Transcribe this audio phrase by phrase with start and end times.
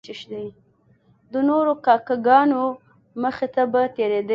[1.31, 2.63] د نورو کاکه ګانو
[3.21, 4.29] مخې ته به تیریدی.